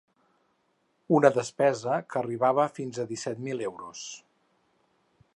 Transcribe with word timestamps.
Una 1.17 1.29
despesa 1.35 1.97
que 2.13 2.19
arribava 2.21 2.65
fins 2.79 2.97
a 3.03 3.05
disset 3.11 3.43
mil 3.49 3.61
euros. 3.69 4.07